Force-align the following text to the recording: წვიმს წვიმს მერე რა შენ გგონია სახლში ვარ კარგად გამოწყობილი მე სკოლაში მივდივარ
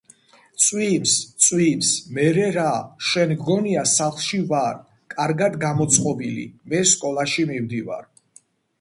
წვიმს 0.67 1.11
წვიმს 1.47 1.91
მერე 2.15 2.47
რა 2.55 2.71
შენ 3.11 3.35
გგონია 3.43 3.85
სახლში 3.93 4.43
ვარ 4.55 4.83
კარგად 5.19 5.63
გამოწყობილი 5.69 6.51
მე 6.73 6.85
სკოლაში 6.97 7.51
მივდივარ 7.55 8.15